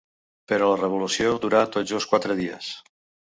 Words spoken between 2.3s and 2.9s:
dies.